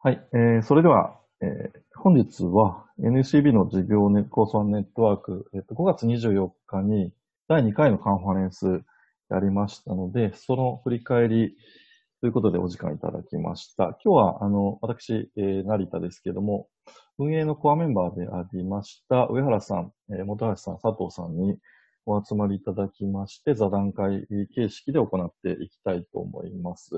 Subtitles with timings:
[0.00, 6.34] はい、えーそれでは、えー本日は NCB の事業ネ構想ネットワーク、えっと5月24
[6.68, 7.12] 日に
[7.48, 8.82] 第2回のカンファレンス
[9.30, 11.56] やりましたので、その振り返り
[12.20, 13.98] ということでお時間いただきました。
[14.04, 16.68] 今日は、あの、私、えー成田ですけども、
[17.18, 21.58] 運営のコアメンバーでありました上原さん、えー本橋さん、佐藤さんに
[22.08, 26.90] お集まりいただきまして、座談会形式で行っていきたいと思います。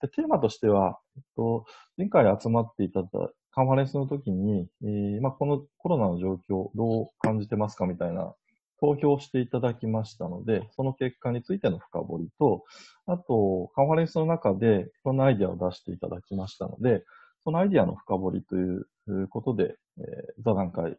[0.00, 1.64] でテーマとしては、えっと、
[1.96, 3.18] 前回集まっていただいた
[3.52, 8.34] カンファレンスの時に、えーまあ、このコロナの状況どう感じてますかみたいな
[8.80, 12.64] 投票していただきましたので、その結果についての深掘りと、
[13.06, 17.04] あと、カンファレンスの中でいろんなアイディアを出していただきましたので、
[17.44, 20.96] そのアイディアの深掘りということで、えー座談会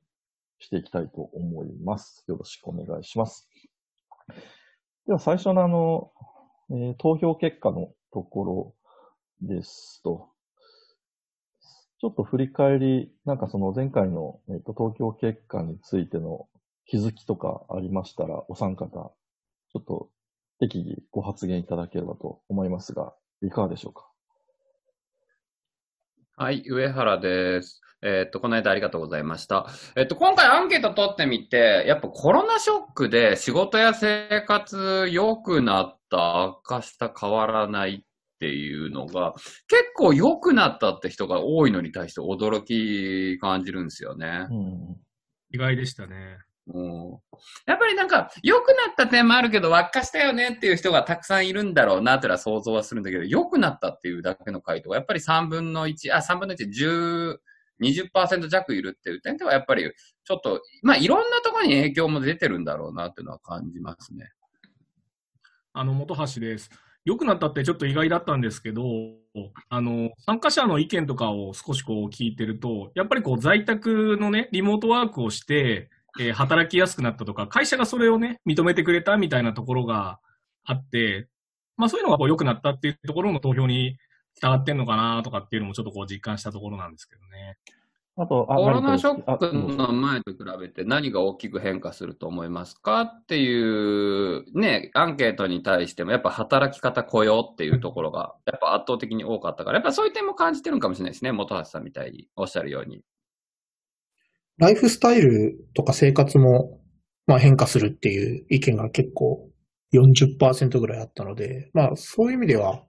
[0.63, 2.23] していきたいと思います。
[2.27, 3.49] よろしくお願いします。
[5.05, 6.11] では最初のあの、
[6.71, 8.75] えー投票結果のところ
[9.41, 10.29] ですと、
[11.99, 16.47] ちょっと振り返り、なんかその前回の、えっと投票結果についての
[16.85, 20.09] 気づきとかありましたら、お三方、ちょっと
[20.59, 24.12] 適宜ご発言いただければと思いますが、いかがでしょうか？
[26.43, 27.79] はい、上原です。
[28.01, 29.65] えっと、この間ありがとうございました。
[29.95, 38.05] えっと、今回アンケート取ってみて、やっぱコロナショックで仕事や生活良くなった、悪化した、変わらないっ
[38.41, 39.31] ていうのが、
[39.69, 44.47] 結構良くなったって人が多いのに対して驚き感じるんですよね。
[44.51, 44.97] うん。
[45.53, 46.39] 意外でしたね。
[46.67, 47.11] うん
[47.65, 57.37] やっぱりなんか、良くなった点もあるけど、悪化したよねっていう人がたくさんいるんだろうなってのは想像はするんだけど、良くなったっていうだけの回答が、やっぱり3分の1、あ、3分の1、10、
[57.81, 59.91] 20%弱いるっていう点では、やっぱり、
[60.23, 64.31] ちょっと、まあ、いろんなところに影響も出てるんだろうなっていうのは感じますね。
[65.73, 66.69] あの、本橋です。
[67.03, 68.83] 良くなったってちょっと意外だったんですけど、
[69.67, 80.19] あの、参加者の意見とかを少しこう聞いてると、やっぱりこう在宅のね、リモートワークをして、えー働きやすくなったとか、会社がそれをね、認めてくれたみたいなところが
[80.63, 81.27] あって、
[81.77, 83.97] まあそういうのがこう良くなったっていうところの投票に
[84.35, 87.57] 従ってんのかなとかっていうのもちょっとこう実感したところなんですけどね。
[88.15, 101.31] あと、あコロナショックの前と比べて何が大きく変化すると思いますかっていうね、アンケートに対してもやっぱ働き方雇用っていうところがやっぱ圧倒的に多かったから、やっぱそういう点も感じてるんかもしれないですね。
[101.31, 103.03] 本橋さんみたいにおっしゃるように。
[104.57, 106.79] ライフスタイルとか生活も、
[107.27, 109.49] まあ、変化するっていう意見が結構
[109.93, 112.83] 40%ぐらいあったので、まあそういう意味では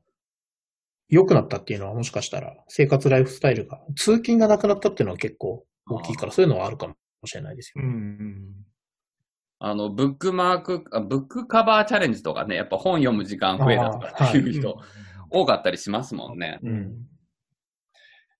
[1.09, 6.95] 良くなったっていうのはもしかしたら生活ライフスタイルが、通勤がなくなったっていうのは結構大きいからそういうのはあるかも
[7.27, 7.83] しれないですよ。
[7.85, 8.65] うんうん。
[9.61, 14.79] あの、ブックマーク、あブックカバーチャレンジとかね、やっぱ本読む時間増えたとかっていう人
[15.31, 16.59] 多かったりしますもんね。
[16.63, 16.95] うん。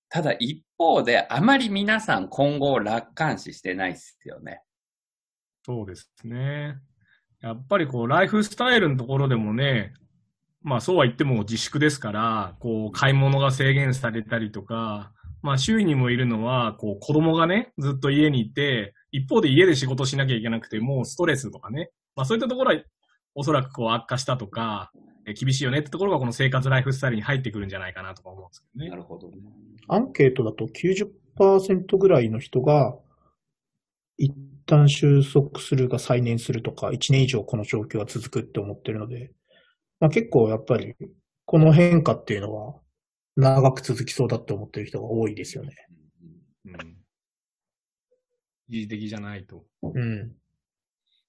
[0.09, 4.61] ただ一方であまり皆さん今後楽観視してないですよね。
[5.65, 6.77] そうですね。
[7.41, 9.93] やっぱりこう、ライフスタイルのところでもね、
[10.61, 15.11] まあそうは言っても自粛ですから、こう、買い物が制限されたりとか、
[15.41, 22.81] まあ周囲にもいるのは、こう、子供がね、ずっと家にいて、一方で家で仕事しなきゃいけなくて、もうストレスとかね、まあそういったところは、
[23.35, 24.91] おそらくこう悪化したとか、
[25.33, 28.95] 厳しいよねってところがこの生活ライフスタイルに入ってくるんじゃないかなとか思うんですけどね。
[28.95, 29.37] るほどね。
[29.87, 32.95] アンケートだと90%ぐらいの人が
[34.17, 34.33] 一
[34.65, 39.31] 旦収束するが再燃するとか、1年以上この状況が続くって思ってるので、
[39.99, 40.95] まあ、結構やっぱり
[41.45, 42.75] この変化っていうのは
[43.35, 45.75] 長く続きそうだって思ってる人が多いですよね。
[46.65, 46.97] うん。
[48.67, 49.63] 一時的じゃないと。
[49.83, 50.31] うん。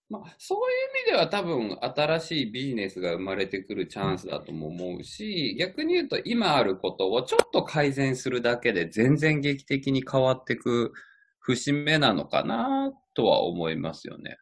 [0.09, 10.93] まあ、そういう意味では多分新しいビジネスが生まれてくるチャンスだとも思うし、逆に言うと今あることをちょっと改善するだけで全然劇的に変わってく
[11.41, 14.39] 節目なのかなとは思いますよね。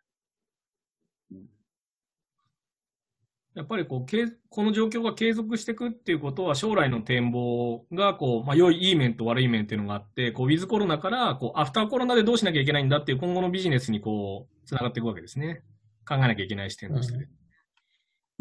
[3.54, 15.62] やっぱりこう、けこの状況が継続していくっていうことは、将来の展望が、こう、まあ、良い、いい面と悪い面っていうのがあって、こう、ウィズコロナから、こう、アフターコロナでどうしなきゃいけないんだっていう今後のビジネスにこう、つながっていくわけですね。
[16.06, 17.14] 考えなきゃいけない視点として。
[17.14, 17.28] うん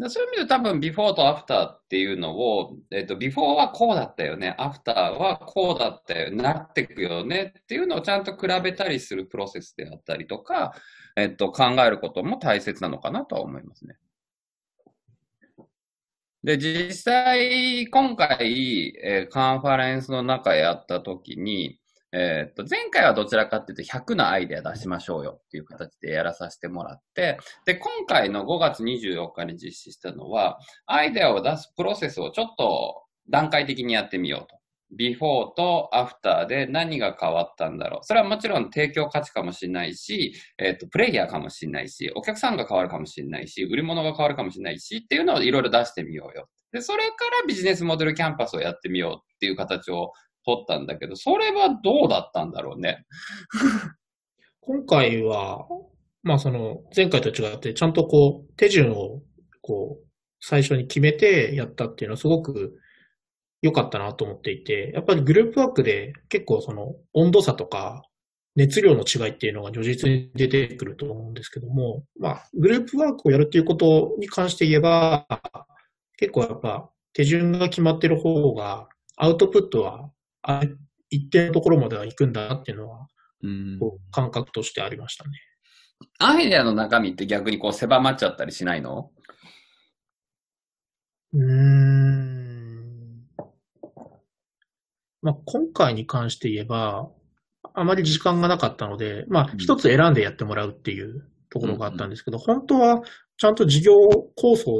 [0.08, 10.74] そういう意味で多分ビフォーとアフターっていうのを、えっと、ビフォーはこうだったよね、アフターはこうだったよ、なっていくよねっていうのをちゃんと比べたりするプロセスであったりとか、
[11.16, 13.94] えっと、考えることも大切なのかなとは思いますね。
[16.44, 21.80] で、実際、今回、えーカンファレンスの中やった時に、
[22.12, 34.63] えーっと、前回はどちらかっていうと100のアイデア出しましょうよっていう形でやらさせてもらって、で、今回の5月24日に実施したのは、アイデアを出すプロセスをちょっと段階的にやってみようと。
[34.96, 38.04] ビフォーとアフターで何が変わったんだろう。
[38.04, 46.48] それはもちろん提供価値かもしれないし、えっ、と、プレイヤーかもしれないし、お客さんが変わるかもしれないし、売り物が変わるかもしれないし、っていうのをいろいろ出してみようよ。
[46.72, 50.12] で、それからビジネスモデルキャンパスをやってみようっていう形を
[50.44, 53.04] 取ったんだけど、それはどうだったんだろうね？
[54.60, 55.66] 今回は、
[56.22, 59.22] まあその前回と違ってちゃんとこう手順を
[59.60, 60.06] こう
[60.40, 62.78] 最初に決めてやったっていうのはすごく
[63.64, 68.02] 良かったなと思っていて、やっぱりグループワークで結構その温度差とか
[68.56, 75.26] 熱量の違いっていうのが如実に出てくると思うんですけども、まあグループワークをやるっていうことに関して言えば、
[76.18, 80.10] 結構やっぱ手順が決まってる方がアウトプットは
[80.42, 80.60] あ
[81.08, 83.08] 一定のところまでは行くんだなっていうのは、
[83.42, 85.30] うん感覚としてありましたね。
[86.18, 89.10] アイデアの中身って逆にこう狭まっちゃったりしないの？
[91.32, 91.93] うーん。
[95.24, 97.10] まあ、今回に関して言えば、
[97.72, 103.00] あまり時間がなかったので、まあう、ん一つ選んでやってもらうっていうところがあったんですけど、本当は
[103.38, 103.94] ちゃんと事業
[104.36, 104.70] 構想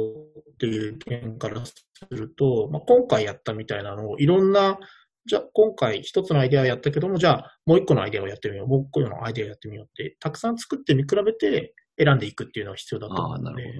[0.53, 1.73] っていう点からす
[2.11, 4.77] ると、まあ、今回やったみたいなのをいろんな、
[5.25, 13.71] じゃあ今回一つのアイデアやったけども、じゃあもう一個のアイデアをやってみよう、もう一個のアイデアをやってみようって、たくさん作って見比べて選んでいくっていうのが必要だと思うので、ね。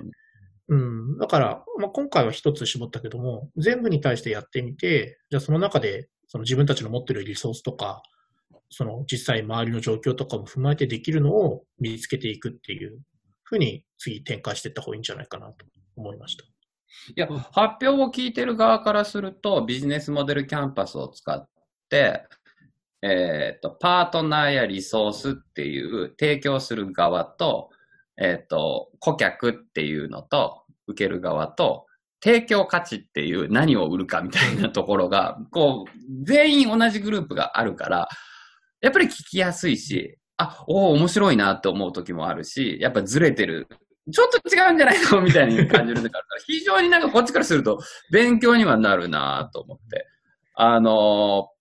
[0.70, 1.18] うん。
[1.20, 8.04] だから、まあ、今回は一つ絞ったけども、全部に対してやってみて、じゃあその中で、その自分たちの持ってるリソースとか、
[8.70, 13.00] その実際周りの状況とかも踏まえてできるのを身につけていくっていう
[13.44, 15.66] ふうに次展開していった方がいいんじゃないかなと
[15.96, 16.44] 思いました。
[16.44, 16.48] い
[17.16, 21.48] や、発表を聞いてる側からすると、ビジネスモデルキャンパスを使っ
[21.90, 22.24] て、
[23.02, 27.70] えっ、と、パートナーやリソースっていう提供する側と、
[28.18, 31.86] えっ、と、顧客っていうのと、受ける側と、
[32.26, 38.10] 提供価値っていう何を売るかみたいなところが、こう、全員同じグループがあるから、
[38.82, 43.68] やっぱり聞きやすいし、あ、おお、面白いなって思う時もあるし、やっぱずれてる
[44.12, 45.22] ちょっと違うんじゃないの？
[45.22, 47.80] みたいに感じる時があるから、 非常になんかこっちからすると
[48.12, 50.08] 勉強にはなるなと思って。
[50.56, 51.56] あのー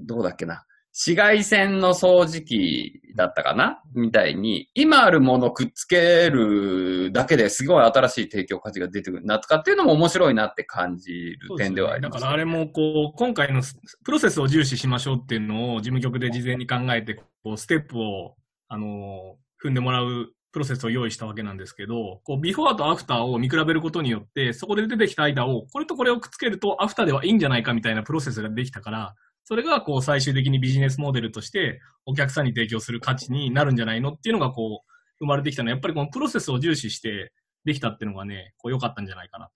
[0.00, 0.64] どうだっけな。
[1.00, 3.80] 紫外線の掃除機だったかな？
[3.94, 13.62] みたいに、今あるものくっつけるだけですごい新しい提供価値が出てくるなとかっていうのも面白いなって感じる点ではあります、だからあれもこう、今回の
[14.04, 18.34] プロセスを重視しましょうっていうのを事務局で事前に考えて、こう、ステップを、
[18.66, 29.14] あの踏んでもらうプロセスを用意したわけなんですけど、こう、ビフォーとアフターを見比べることによって、そこで出てきた間を、これとこれをくっつけるとアフターではいいんじゃないかみたいなプロセスができたから、
[29.48, 37.32] それがこう、最終的にビジネスモデルとしてお客さんに提供する価値になるんじゃないのっていうのがこう、生まれてきたのは、やっぱりこのプロセスを重視して
[37.64, 39.48] できたっていうのがね、こう、良かったんじゃないかな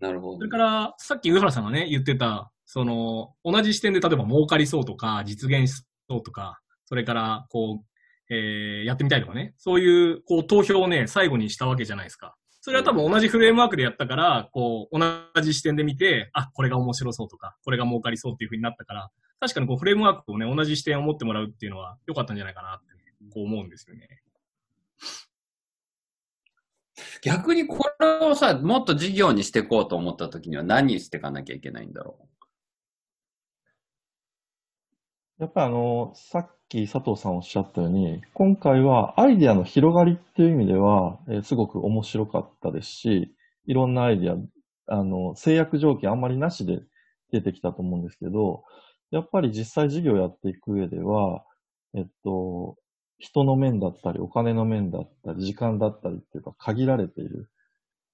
[0.00, 0.36] なるほど。
[0.38, 12.36] それから、さっき上原さんがね、言ってた、その、同じ視点で例えば儲かりそうとか、実現しそうとか、それから、こう、えー、やってみたいとかね、そういう、こう、投票をね、最後にしたわけじゃないですか。
[12.62, 19.10] それは多分同じフレームワークでやったから、こう、同じ視点で見て、あ、これが面白そうとか、これが儲かりそうっていうふうになったから、
[19.40, 22.86] 確かにこう、フレームワークをね、同じ視点を持ってもらうっていうのは良かったんじゃないかなって、
[23.32, 24.22] こう思うんですよね。
[27.22, 32.29] 逆にこれをさ、もっと事業にしていこうと思った時には何していかなきゃいけないんだろう？
[35.40, 43.34] やっぱりあの、さっき佐藤さんおっしゃったように、今回はアイディアの広がりっていう意味では、えーすごく面白かったですし、
[43.66, 46.80] いろんなアイディア、あの、制約条件あんまりなしで
[47.32, 48.64] 出てきたと思うんですけど、
[49.10, 51.42] やっぱり実際事業やっていく上では、
[51.94, 52.76] えっと、
[53.18, 57.48] 人の面だったり、お金の面だったり、時間だったりっていうか限られている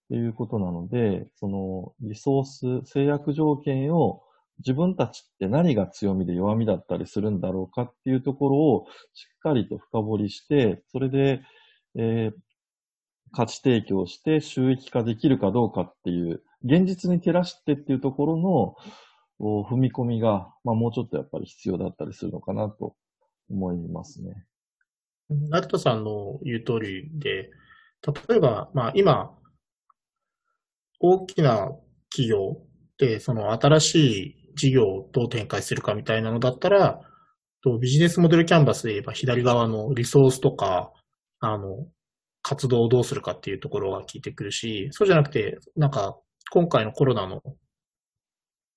[0.06, 4.23] っていうことなので、そのリソース、制約条件を
[4.59, 11.43] 自分たちって何が強みで弱みだったりするんだろうかっていうところをしっかりと深掘りして、それで、
[11.97, 12.47] えー
[13.33, 18.77] 価値提供して収益化できるかどうかっていう、現実に照らしてっていうところの
[19.41, 22.95] 踏み込みが、まあもうちょっとやっぱり必要だったりするのかなと
[23.51, 24.47] 思いますね。
[25.29, 27.51] 成田さんの言う通りで、
[28.29, 29.37] 例えば、まあ今、
[31.01, 31.73] 大きな
[32.11, 32.63] 企業
[32.97, 37.01] で、その新しい事業をどう展開するかみたいなのだったら、
[37.63, 40.93] とビジネスモデルキャンバスで言えば左側のリソースとか、
[41.41, 41.87] あの、
[42.43, 46.17] 活動をどうするかっていうところが効いてくるし、そうじゃなくて、なんか、
[46.51, 47.43] 今回のコロナの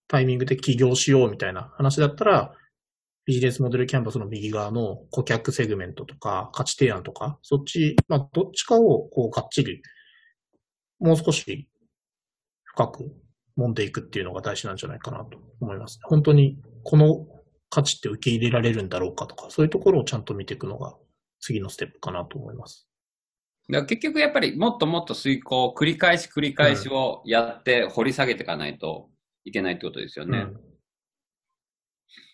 [0.07, 2.53] タイミングで起業しようみたいな話だったら、
[3.25, 9.83] ビジネスモデルキャンバスの右側の顧客セグメントとか価値提案とか、そっち、まあ、どっちかをこうがっちり、
[10.99, 11.69] もう少し
[12.63, 13.13] 深く
[13.59, 15.99] 揉んでいくっていうのが大事なんじゃないかなと思います。
[16.03, 17.25] 本当にこの
[17.69, 20.95] 価値って受け入れられるんだろうかとか、そういうところをちゃんと見ていくのが
[21.39, 22.87] 次のステップかなと思います。
[23.69, 29.09] だから結局やっぱりもっともっと遂行を繰り返し繰り返しをやって掘り下げていかないと
[29.43, 30.39] いけないってことですよね。
[30.39, 30.69] うん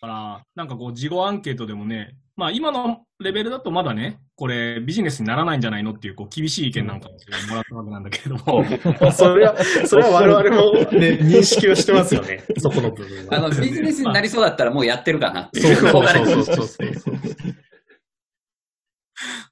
[0.00, 7.14] から、なんかこう、事後アンケートでもね、まあ今のレベルだとまだね、これビジネスにならないんじゃないのっていう、こう、厳しい意見なんかも
[7.48, 8.64] もらったわけなんだけれども、
[9.12, 12.44] それは、それは我々もね、 認識をしてますよね。
[12.58, 13.36] そこの部分は。
[13.36, 15.76] あの、ビジネスになりそうだったらもうやってるかなってそういう。
[15.78, 17.14] そうそうそうそうそう。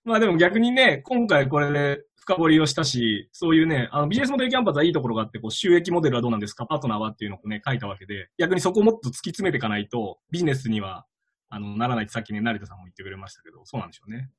[0.04, 11.06] まあでも逆にね、今回これで深掘りをしたし、そういうね、あのビジネスモデルキャンパスはいいところがあって、こう収益モデルはどうなんですか、パートナーはっていうのをね、書いたわけで、逆にそこをもっと突き詰めていかないと、ビジネスには、
[11.54, 14.30] あの、ならないってさっきね、成田さんも言ってくれましたけど、そうなんでしょうね。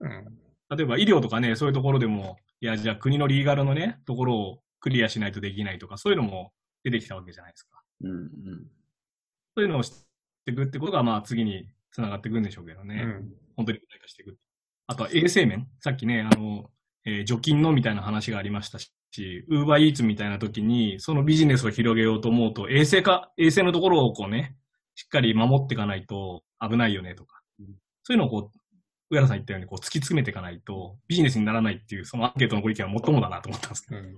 [0.00, 0.24] うん
[0.76, 6.52] 例えば医療とかね、そういうところでも、いや、じゃあ国のリーガルのね、ところをクリアしないとできないとか、そういうのも
[6.82, 7.82] 出てきたわけじゃないですか。
[8.02, 8.28] うんうん
[9.56, 9.90] そういうのをし
[10.44, 13.04] ていくってことが、まあ次に繋がっていくんでしょうけどね。
[13.56, 14.36] 本当に具体化していく。
[14.88, 15.68] あとは衛生面。
[15.80, 16.70] さっきね、あの、
[17.04, 18.90] えー除菌のみたいな話がありましたし、
[19.48, 24.56] ウーバーイーツみたいな時に、そのビジネスを広げようと思うと、衛生か、衛生のところをこうね、
[24.96, 27.40] しっかり守っていかないと危ないよねとか。
[28.02, 28.58] そういうのをこう、
[29.10, 34.00] 上原さん言ったようにこう突き詰めていかないとビジネスにならないっていう、そのアンケートのご意見はもっともだなと思ったんですけど。
[34.00, 34.14] うん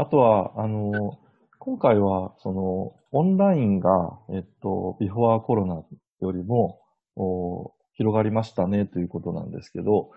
[0.00, 1.18] あとは、あの、
[1.58, 5.82] 今回は、その、オンラインが、えっと、ビフォーコロナ
[6.22, 6.80] よりも、
[7.16, 10.10] お広がりましたねということなんですけど、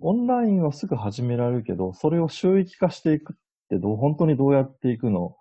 [0.00, 3.36] オンラインはすぐ始められるけど、それを収益化していくっ
[3.68, 5.36] てどう、本当にどうやっていくの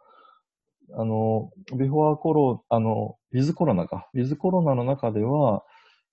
[0.93, 4.09] あの、ビフォーコロ、あの、ウィズコロナか。
[4.13, 5.63] ウィズコロナの中では、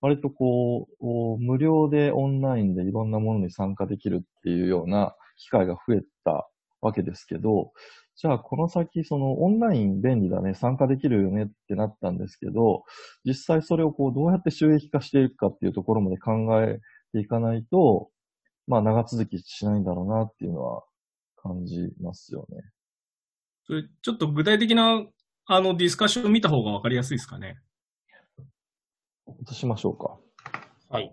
[0.00, 6.48] 割とこう、無料でオンラインでいろんなものに参加できるっていうような機会が増えた
[6.80, 7.72] わけですけど、
[8.16, 12.84] じゃあこの先、そのオンライン便利だね、参加できるよねってなったんですけど、
[13.24, 16.80] 実際それをこうどうやって収益化していくかっていうところまで考え
[17.12, 18.10] ていかないと、
[18.66, 20.82] まあ長続きしないんだろうなっていうのは
[21.36, 22.62] 感じますよね。
[23.66, 25.04] それちょっと具体的な、
[25.46, 27.58] あの、ディスカッションを見た方がわかりやすいですかね。
[29.48, 30.18] 移しましょうか。
[30.88, 31.12] はい。